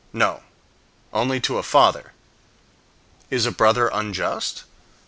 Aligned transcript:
No, 0.13 0.41
only 1.13 1.39
to 1.41 1.59
a 1.59 1.61
father. 1.61 2.13
Is 3.29 3.45
a 3.45 3.51
brother 3.51 3.87
unjust? 3.93 4.63